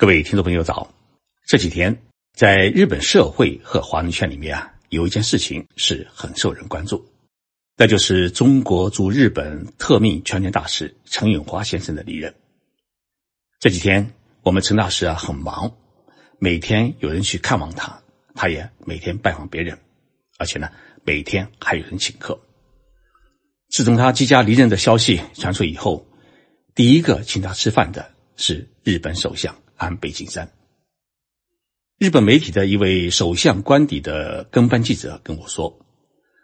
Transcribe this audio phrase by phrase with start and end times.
[0.00, 0.94] 各位听众朋友早！
[1.44, 7.04] 这几天在日本社会和华人圈里面啊，有一件事情是很受人关注，
[7.76, 12.32] 那就是中国驻日本特命全权大使陈永华先生的离任。
[13.58, 14.08] 这几天
[14.42, 15.74] 我们陈大使啊很忙，
[16.38, 18.00] 每天有人去看望他，
[18.36, 19.76] 他也每天拜访别人，
[20.38, 20.70] 而且呢
[21.02, 22.38] 每天还有人请客。
[23.68, 26.06] 自从他即将离任的消息传出以后，
[26.76, 29.52] 第一个请他吃饭的是日本首相。
[29.78, 30.50] 安倍晋三，
[31.98, 35.78] 日本媒体的一位首相官邸的跟班记者跟我说：“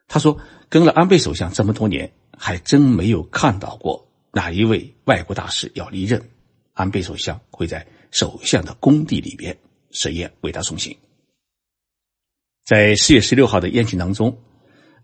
[0.07, 0.39] 他说
[0.69, 6.31] 跟了安倍首相这么多年，还真没有看到过哪一位外国大使要离任，
[6.75, 9.59] 安倍首相会在首相的工地里边
[9.91, 10.97] 设宴为他送行。”
[12.65, 14.39] 在四月十六号的宴请当中，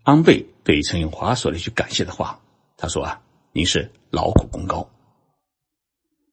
[0.03, 2.41] 安倍对陈永华说了一句感谢的话
[2.77, 4.89] ：“他说啊，您是劳苦功高。”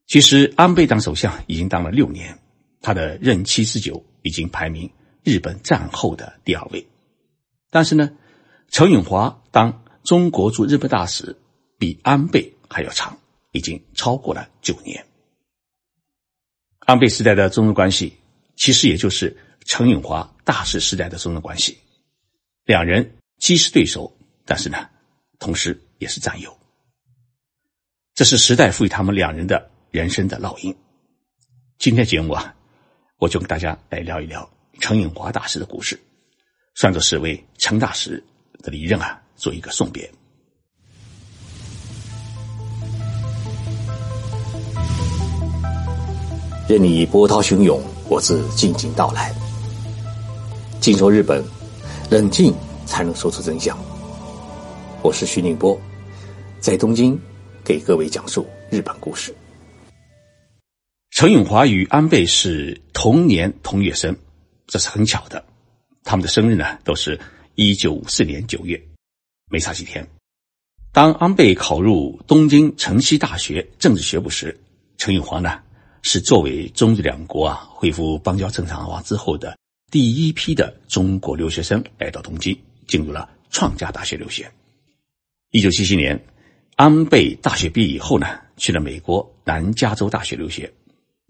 [0.09, 2.39] 其实，安倍当首相已经当了六年，
[2.80, 4.91] 他的任期之久已经排名
[5.23, 6.89] 日本战后的第二位。
[7.69, 8.11] 但是呢，
[8.70, 11.37] 陈永华当中国驻日本大使
[11.78, 13.19] 比安倍还要长，
[13.53, 15.05] 已经超过了九年。
[16.78, 18.17] 安倍时代的中日关系，
[18.56, 21.77] 其实也就是陈永华大使时代的中日关系。
[22.65, 24.89] 两人既是对手，但是呢，
[25.39, 26.56] 同时也是战友。
[28.15, 29.70] 这是时代赋予他们两人的。
[29.91, 30.75] 人生的烙印。
[31.78, 32.55] 今天节目啊，
[33.19, 34.48] 我就跟大家来聊一聊
[34.81, 35.98] 陈永华大师的故事，
[36.75, 38.22] 算作是为陈大师
[38.59, 40.11] 的离任啊做一个送别。
[46.69, 49.34] 任你波涛汹涌，我自静静到来。
[50.83, 51.42] 静说日本，
[52.11, 53.78] 冷静才能说出真相。
[55.03, 55.81] 我是徐宁波，
[56.61, 57.19] 在东京
[57.64, 59.34] 给各位讲述日本故事。
[61.19, 64.16] 陈永华与安倍是同年同月生，
[64.69, 65.44] 这是很巧的。
[66.05, 67.19] 他们的生日呢，都是
[67.56, 68.80] 一九五四年九月，
[69.50, 70.09] 没差几天。
[70.93, 74.56] 当安倍考入东京城西大学政治学部时，
[74.97, 75.60] 陈永华呢
[76.03, 79.59] 是作为中日两国啊恢复邦交正常化之后的
[79.91, 82.56] 第一批的中国留学生来到东京，
[82.87, 84.48] 进入了创价大学留学。
[85.50, 86.25] 一九七七年，
[86.76, 90.72] 安倍大学毕业以后呢，去了美国南加州大学留学。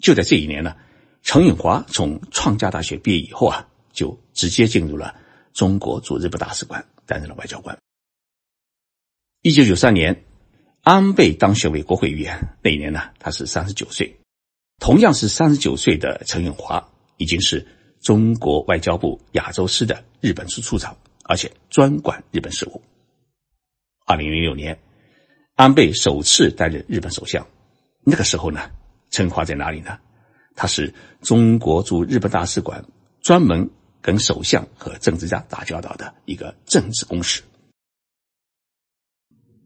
[0.01, 0.77] 就在这一年呢，
[1.23, 5.15] 陈永华从创价大学毕业以后啊，就直接进入了
[5.53, 7.77] 中国驻日本大使馆，担任了外交官。
[9.43, 10.25] 一九九三年，
[10.83, 14.17] 安倍当选为国会议员，那一年呢，他是三十九岁。
[14.79, 17.67] 同样是三十九岁的陈永华，已经是
[18.01, 22.81] 中国外交部亚洲司的日本处处长，而且专管日本事务。
[24.07, 24.79] 二零零六年，
[25.57, 27.45] 安倍首次担任日本首相，
[28.05, 28.71] 那个时候呢。
[29.11, 29.99] 陈华在哪里呢？
[30.55, 30.93] 他是
[31.23, 32.85] 中国驻日本大使馆
[33.21, 33.71] 专门
[34.03, 37.43] 跟首相和政治家打交道的一个政治公使。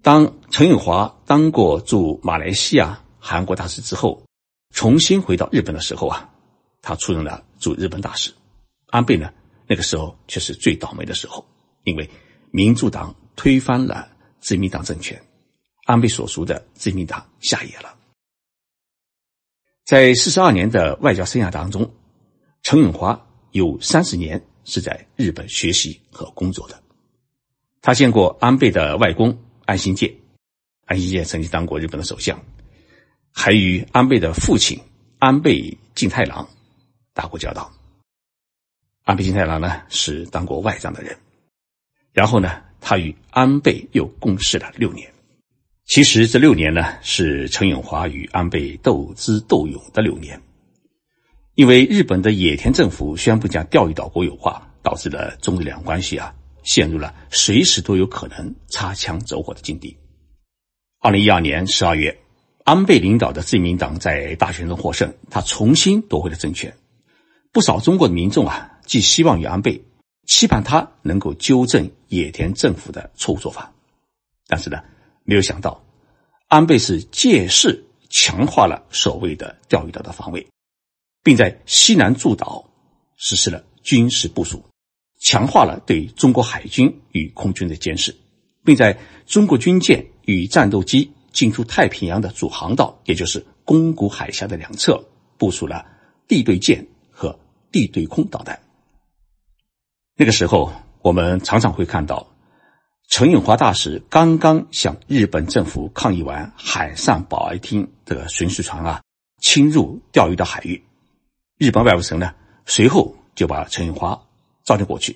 [0.02, 4.22] 当陈永华当过驻马来西亚、韩国大使之后，
[4.74, 6.28] 重新回到日本的时候啊，
[6.82, 8.30] 他出任了驻日本大使。
[8.88, 9.32] 安倍呢，
[9.66, 11.46] 那个时候却是最倒霉的时候，
[11.84, 12.10] 因为
[12.50, 14.10] 民主党推翻了
[14.40, 15.22] 自民党政权，
[15.86, 17.96] 安倍所属的自民党下野了。
[19.92, 21.92] 在四十二年的外交生涯当中，
[22.62, 26.82] 陈永华有三十年是在日本学习和工作的。
[27.82, 30.16] 他见过安倍的外公安信介，
[30.86, 32.42] 安信介曾经当过日本的首相，
[33.32, 34.80] 还与安倍的父亲
[35.18, 36.48] 安倍晋太郎
[37.12, 37.70] 打过交道。
[39.02, 41.14] 安倍晋太郎呢是当过外长的人，
[42.14, 45.11] 然后呢，他与安倍又共事了六年。
[45.84, 50.40] 其实这六年呢，是陈永华与安倍斗智斗勇的六年。
[51.54, 59.94] 因为日本的野田政府宣布将钓鱼岛国有化，导致了中日两关系啊陷入了随时都有可能擦枪走火的境地。
[61.00, 62.16] 二零一二年十二月，
[62.64, 66.74] 安倍领导的自民党在大选中获胜，他重新夺回了政权。
[67.52, 69.82] 不少中国的民众啊，寄希望于安倍，
[70.26, 73.70] 期盼他能够纠正野田政府的错误做法。
[74.46, 74.82] 但是呢？
[75.24, 75.82] 没有想到，
[76.48, 80.46] 安倍是借势强化了所谓的钓鱼岛的防卫，
[81.22, 82.68] 并在西南诸岛
[83.16, 84.62] 实施了军事部署，
[85.20, 88.14] 强化了对中国海军与空军的监视，
[88.64, 95.02] 并在中国军舰与战斗机进出太平洋的主航道，也就是宫古海峡的两侧，
[95.38, 95.86] 部署了
[96.26, 97.38] 地对舰和
[97.70, 98.60] 地对空导弹。
[100.16, 102.31] 那个时候，我们常常会看到。
[103.12, 109.02] 陈永华大使刚刚向日本政府抗议完海上保安厅的巡视船啊
[109.42, 110.82] 侵入钓鱼岛海域，
[111.58, 114.18] 日本外务省呢，随后就把陈永华
[114.64, 115.14] 召见过去，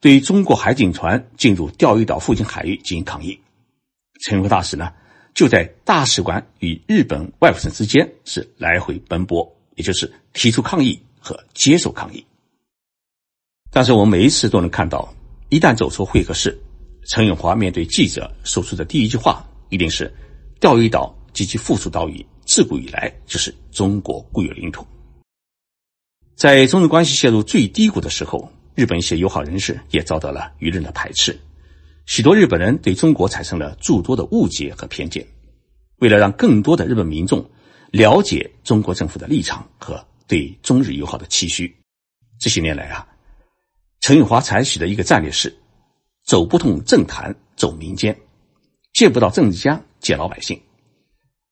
[0.00, 3.38] 对中国海警船进入钓鱼岛附近海域进行抗议。
[4.22, 4.90] 陈永华大使呢，
[5.34, 12.24] 就在大使馆与日本外务省之间是来回奔波，也就是提出抗议和接受抗议。
[13.70, 15.12] 但是我们每一次都能看到，
[15.50, 16.58] 一旦走出会客室，
[17.06, 20.12] 陈永华面对记者说出的第一句话，一定是
[20.60, 24.84] “钓鱼岛及其附属岛屿自古以来就是中国固有领土”。
[26.34, 31.38] 在中日关系陷入最低谷的时候，日本一些友好人士也遭到了舆论的排斥，
[32.06, 35.24] 许多日本人对中国产生了诸多的误解和偏见。
[35.98, 37.48] 为了让更多的日本民众
[37.92, 41.72] 了解中国政府的立场和对中日友好的期许，
[42.40, 43.06] 这些年来啊。
[44.00, 45.56] 陈永华采取的一个战略是：
[46.26, 48.18] 走不通政坛，走民间，
[48.92, 50.60] 见不到政治家，见老百姓。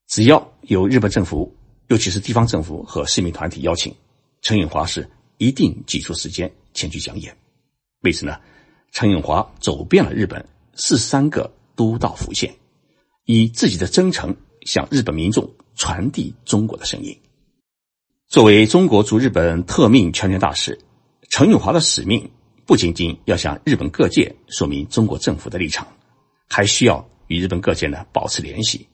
[0.08, 1.56] 只要有日本政府，
[1.86, 3.94] 尤其是地方政府和市民团体邀请，
[4.42, 7.34] 陈永华是一定挤出时间前去讲演。
[8.00, 8.36] 为此呢，
[8.90, 10.44] 陈永华走遍了日本
[10.74, 12.52] 四十三个都道府县，
[13.26, 17.16] 以自己的真诚向日本民众传递中国的声音。
[18.26, 20.76] 作为中国驻日本特命全权大使。
[21.30, 22.30] 陈永华的使命
[22.66, 25.86] 不仅仅要向日本各界说明中国政府的立场，
[26.48, 28.88] 还需要与日本各界呢保持联系，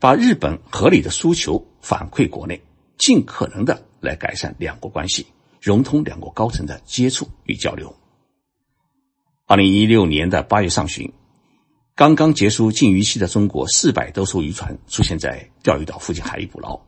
[0.00, 2.60] 把日本合理的诉求反馈国内，
[2.98, 5.26] 尽可能的来改善两国关系，
[5.60, 7.94] 融通两国高层的接触与交流。
[9.46, 11.12] 二零一六年的八月上旬，
[11.94, 16.80] 刚刚结束禁渔期的中国四百多艘渔船出现在钓鱼岛附近海域捕捞，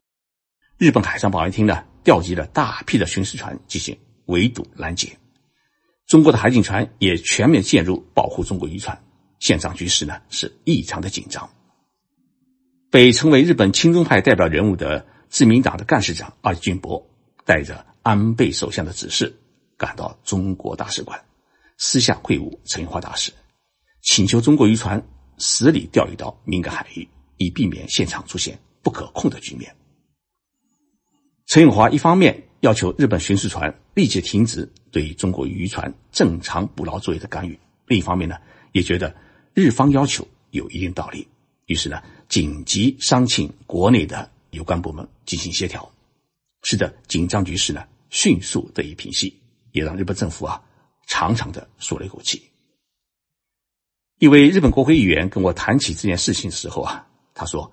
[0.79, 3.97] 日本海上保安厅呢调集了大批的巡视船进行。
[4.27, 5.17] 围堵拦截，
[6.07, 9.03] 中国的海警船也全面介入保护中国渔船，
[9.41, 11.51] 现场局势呢是异常的紧张。
[12.91, 17.05] 被称为日本亲中派代表人物的自民党的干事长二俊博，
[17.45, 19.35] 带着安倍首相的指示，
[19.77, 21.21] 赶到中国大使馆，
[21.77, 23.33] 私下会晤陈永华大使，
[24.03, 25.05] 请求中国渔船
[25.39, 29.75] 死里钓鱼到敏感海域，以避免现场出现不可控的局面。
[31.47, 32.45] 陈永华一方面。
[32.67, 37.57] 要求日本巡视船立即停止对中国渔船正常捕捞作业的干预。
[37.87, 38.37] 另一方面呢，
[38.73, 39.15] 也觉得
[39.55, 41.29] 日方要求有一定道理，
[41.67, 45.89] 于是呢，紧急商请国内的有关部门进行协调，
[46.65, 49.33] 使得紧张局势呢迅速得以平息，
[49.71, 50.61] 也让日本政府啊
[51.07, 52.43] 长长的舒了一口气。
[54.19, 57.71] 一位日本国会议员跟我谈起这件事情的时候啊，他说：“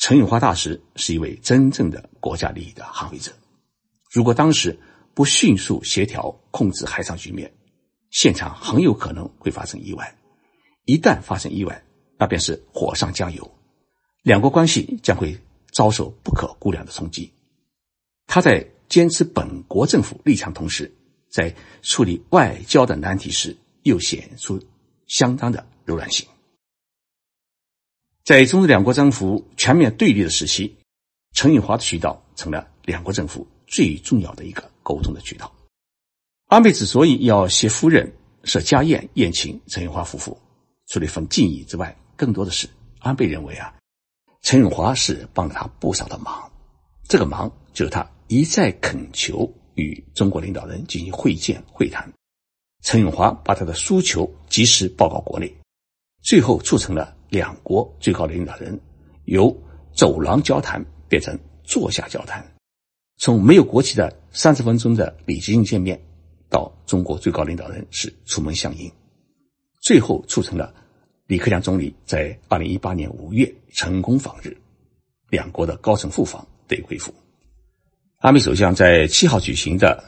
[0.00, 3.30] 陈永华大使是一位真正的国家利益的捍卫者。”
[4.10, 4.78] 如果当时
[5.14, 7.52] 不迅速协调控制海上局面，
[8.10, 10.16] 现场很有可能会发生意外。
[10.84, 11.84] 一旦发生意外，
[12.16, 13.50] 那便是火上加油，
[14.22, 15.36] 两国关系将会
[15.72, 17.32] 遭受不可估量的冲击。
[18.26, 20.94] 他在坚持本国政府立场同时，
[21.28, 24.62] 在处理外交的难题时，又显出
[25.08, 26.26] 相当的柔软性。
[28.24, 30.76] 在中日两国政府全面对立的时期，
[31.32, 33.46] 陈永华的渠道成了两国政府。
[33.66, 35.52] 最重要的一个沟通的渠道。
[36.46, 38.12] 安倍之所以要携夫人
[38.44, 40.38] 设家宴宴请陈永华夫妇，
[40.86, 42.68] 除了一份敬意之外，更多的是
[43.00, 43.74] 安倍认为啊，
[44.42, 46.50] 陈永华是帮了他不少的忙。
[47.08, 52.12] 这个忙就是他一再恳求与中国领导人进行会见会谈，
[52.82, 55.52] 陈永华把他的诉求及时报告国内，
[56.22, 58.80] 最后促成了两国最高领导人
[59.24, 59.52] 由
[59.92, 62.44] 走廊交谈变成坐下交谈。
[63.18, 65.98] 从没有国旗的三十分钟的礼节性见面，
[66.50, 68.92] 到中国最高领导人是出门相迎，
[69.80, 70.74] 最后促成了
[71.26, 74.54] 李克强总理在二零一八年五月成功访日，
[75.30, 77.12] 两国的高层互访得以恢复。
[78.18, 80.04] 安倍首相在七号举行的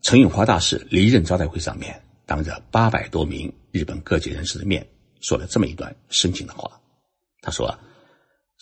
[0.00, 4.86] 陈永华大使离任招待会上面，当着八百多名日本各界人士的面，
[5.20, 6.70] 说了这么一段深情的话。
[7.42, 7.78] 他说。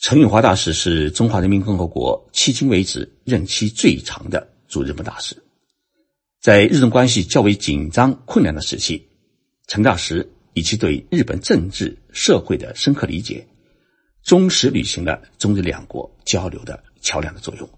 [0.01, 5.35] 陈永华大使是中华人民共和国迄今为止任期最长的驻日本大使，
[6.41, 9.09] 在日中关系较为紧张困难的时期，
[9.67, 13.47] 陈大使以其对日本政治社会的深刻理解，
[14.23, 17.69] 忠实履行了中日两国交流的桥梁的作用。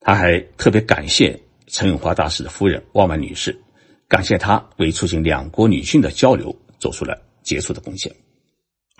[0.00, 3.58] 他还特别感谢陈永华大使的夫人汪曼女士，
[4.08, 8.14] 感谢他为促进两国女性的交流做出了杰出的贡献。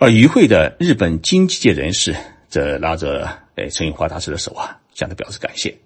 [0.01, 2.15] 而与会的日本经济界人士
[2.49, 5.77] 则拉着哎陈永华大使的手啊，向他表示感谢。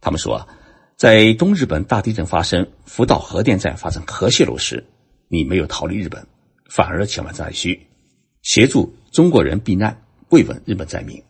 [0.00, 0.48] 他们说啊，
[0.96, 4.84] 在东日本大地震发生、福岛核电站发生核泄漏时，
[5.28, 6.26] 你没有逃离日本，
[6.68, 7.86] 反而前往灾区，
[8.42, 9.96] 协助中国人避难，
[10.30, 11.22] 慰问日本灾民。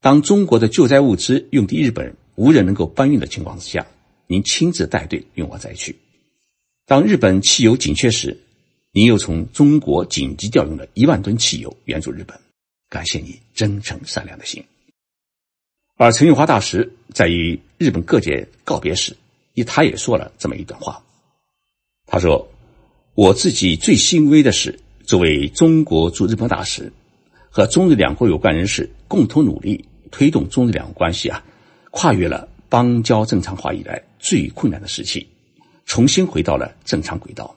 [0.00, 3.86] 当中国的救灾物资用抵日本，无人能够搬运的情况之下，
[4.26, 5.94] 您亲自带队运往灾区。
[6.86, 8.34] 当日本汽油紧缺时，
[8.92, 12.38] 您又从中国紧急调用了一万吨汽油援助日本，
[12.88, 14.64] 感谢你真诚善良的心。
[15.96, 19.16] 而陈永华大使在与日本各界告别时，
[19.54, 21.02] 也他也说了这么一段话。
[22.06, 22.48] 他说
[23.14, 26.90] ：“我自己最欣慰的是，作为中国驻日本大使，
[27.50, 31.44] 和中日两国有关人士共同努力，推动中日两国关系啊，
[31.90, 35.28] 跨越了邦交正常化以来最困难的时期，
[35.84, 37.54] 重新回到了正常轨道。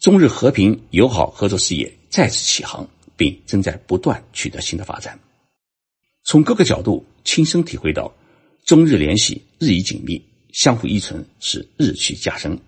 [0.00, 5.20] 中日和平友好合作事业再次起航，并正在不断取得新的发展。
[6.24, 8.12] 从各个角度。”亲身体会到，
[8.64, 10.20] 中日联系日益紧密，
[10.52, 12.58] 相互依存是日趋加深，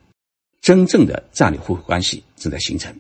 [0.61, 2.95] 真正的战略互惠关系正在形成。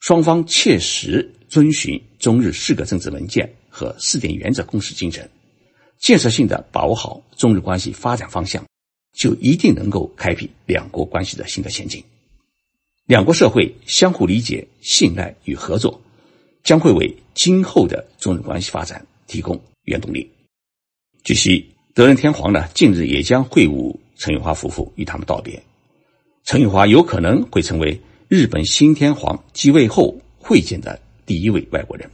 [0.00, 5.30] 双方切实遵循中日四个政治文件和四点原则共识精神，
[5.98, 8.66] 建设性的把握好中日关系发展方向，
[9.16, 12.04] 就一定能够开辟两国关系的新的前景。
[13.10, 16.00] 两国社会相互理解、信赖与合作，
[16.62, 20.30] 将会为今后的中日关系发展提供原动力。
[21.24, 25.60] 据悉，德仁天皇呢近日也将会晤陈永华夫妇，与他们道别。
[26.44, 32.08] 陈永华有可能会成为日本新天皇继位后会见的第一位外国人。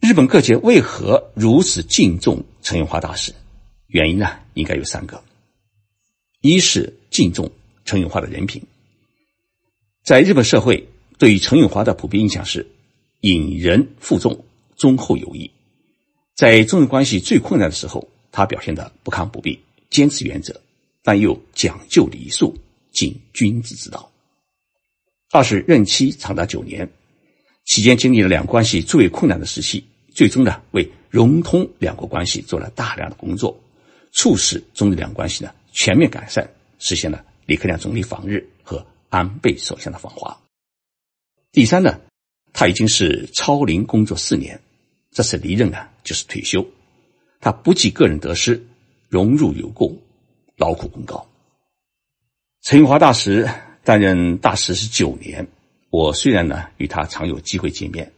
[0.00, 3.32] 日本各界为何如此敬重陈永华大使？
[3.86, 5.22] 原因呢，应该有三个：
[6.40, 7.48] 一是敬重
[7.84, 8.60] 陈永华的人品。
[10.08, 10.88] 在日本社会，
[11.18, 12.66] 对于陈永华的普遍印象是
[13.20, 14.42] 引人负重、
[14.74, 15.50] 忠厚有义。
[16.34, 19.58] 在中日关系最困难的时候，他表现得不亢不卑，
[19.90, 20.58] 坚持原则，
[21.02, 22.56] 但又讲究礼数，
[22.90, 24.10] 尽君子之道。
[25.30, 26.90] 二是任期长达九年，
[27.66, 29.84] 期间经历了两关系最为困难的时期，
[30.14, 33.54] 最终呢为融通两国关系做了大量的工作，
[34.12, 40.38] 促使中日两国关系呢全面改善，实现了李克强总理访日和安倍首相的访华。
[41.52, 42.00] 第三呢，
[42.52, 44.60] 他已经是超龄工作四年。
[45.10, 46.66] 这次离任呢，就是退休。
[47.40, 48.62] 他不计个人得失，
[49.08, 49.98] 荣辱有功，
[50.56, 51.26] 劳苦功高。
[52.62, 53.48] 陈永华大使
[53.84, 55.48] 担任大使是九年，
[55.90, 58.12] 我虽然呢与他常有机会见面，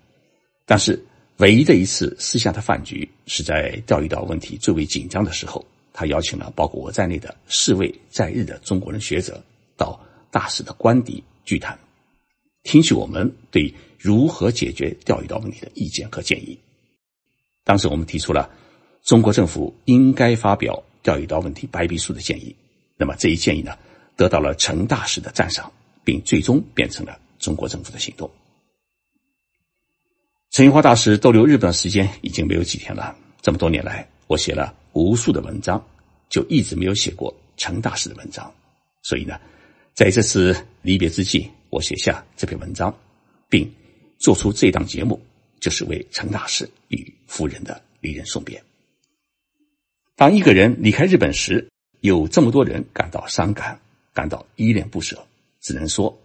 [0.66, 1.00] 但是
[1.37, 9.42] 唯一的一次私下的饭局是在钓鱼岛问题最为紧张的时候，他邀请了包括我在内的四位在日的中国人学者
[9.76, 9.99] 到
[10.30, 11.78] 大使的官邸聚谈，
[12.62, 16.58] 听取我们对如何解决钓鱼岛问题的意见和建议。
[17.64, 18.50] 当时我们提出了
[19.02, 22.54] 中国政府应该发表钓鱼岛问题白皮书的建议，
[22.96, 23.76] 那么这一建议呢，
[24.16, 25.72] 得到了陈大使的赞赏，
[26.04, 28.30] 并最终变成了中国政府的行动。
[30.50, 35.82] 陈永华大使逗留日本的时间已经没有几天了，这么多年来，我写了无数的文章，
[36.28, 38.52] 就一直没有写过陈大使的文章，
[39.02, 39.40] 所以呢，
[40.00, 42.99] 在这次离别之际，我写下这篇文章，
[43.50, 43.71] 并
[44.16, 45.21] 做出这档节目。
[45.61, 48.64] 就是为陈大师与夫人的离人送别。
[50.16, 51.69] 当一个人离开日本时，
[52.00, 53.78] 有这么多人感到伤感，
[54.14, 55.23] 感到依恋不舍，
[55.61, 56.19] 只能说，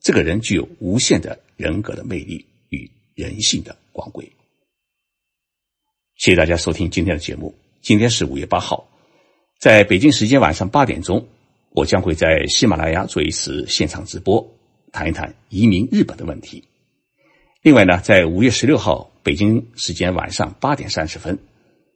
[0.00, 4.24] 这个人具有无限的人格的魅力与人性的光辉。
[6.16, 7.54] 谢谢大家收听今天的节目。
[7.82, 8.88] 今天是五月八号，
[9.58, 11.28] 在北京时间晚上八点钟，
[11.70, 14.44] 我将会在喜马拉雅做一次现场直播，
[14.90, 16.64] 谈一谈移民日本的问题。
[17.62, 21.38] 另外呢，在五月十六号北京时间晚上八点三十分，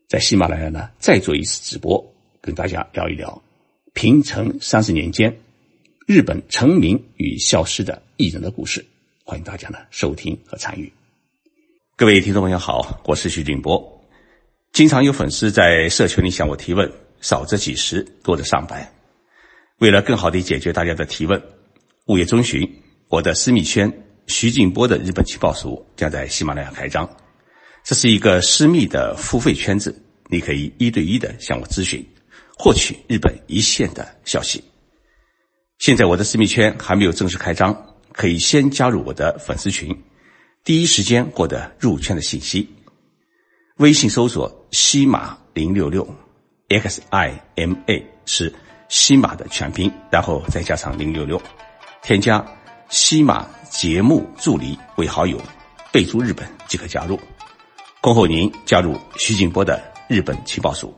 [0.08, 2.04] 在喜马拉雅呢再做一次直播，
[2.40, 3.42] 跟大家聊一聊
[3.94, 5.34] 平成三十年间
[6.06, 8.84] 日本成名与消失的艺人的故事。
[9.24, 10.92] 欢迎大家呢收听和参与。
[11.96, 14.00] 各位听众朋友好，我是徐俊波。
[14.72, 18.91] 经常有粉丝在社群里向我提问，少则几十，多则上百。
[19.82, 21.42] 为了更好地解决大家的提问，
[22.06, 23.92] 五月中旬我的私密圈。
[24.28, 27.10] 徐静波的日本情报署将在喜马拉雅开张，
[27.82, 32.06] 这是一个私密的付费圈子，你可以一对一的向我咨询，
[32.56, 34.62] 获取日本一线的消息。
[35.78, 40.04] 现在我的私密圈还没有正式开张，可以先加入我的粉丝群，
[40.62, 42.68] 第一时间获得入圈的信息。
[43.78, 46.08] 微信搜索“西马零六六
[46.68, 48.54] ”，X I M A 是
[48.92, 51.40] 西马的全拼，然后再加上零六六，
[52.02, 52.44] 添加
[52.90, 53.48] 西马。
[53.70, 55.40] 节目助理为好友，
[55.90, 57.18] 备注日本即可加入。
[58.02, 60.94] 恭候您加入徐静波的日本情报署。